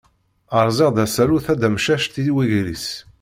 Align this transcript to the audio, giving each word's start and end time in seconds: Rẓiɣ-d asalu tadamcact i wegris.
Rẓiɣ-d 0.67 0.97
asalu 1.03 1.37
tadamcact 1.45 2.15
i 2.29 2.31
wegris. 2.35 2.87